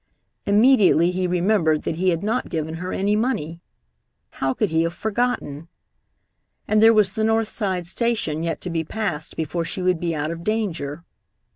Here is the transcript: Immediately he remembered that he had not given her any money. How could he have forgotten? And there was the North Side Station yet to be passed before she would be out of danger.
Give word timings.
Immediately 0.47 1.11
he 1.11 1.27
remembered 1.27 1.83
that 1.83 1.97
he 1.97 2.09
had 2.09 2.23
not 2.23 2.49
given 2.49 2.73
her 2.77 2.91
any 2.91 3.15
money. 3.15 3.61
How 4.31 4.51
could 4.51 4.71
he 4.71 4.81
have 4.81 4.95
forgotten? 4.95 5.67
And 6.67 6.81
there 6.81 6.91
was 6.91 7.11
the 7.11 7.23
North 7.23 7.49
Side 7.49 7.85
Station 7.85 8.41
yet 8.41 8.61
to 8.61 8.71
be 8.71 8.83
passed 8.83 9.35
before 9.37 9.63
she 9.63 9.83
would 9.83 9.99
be 9.99 10.15
out 10.15 10.31
of 10.31 10.43
danger. 10.43 11.03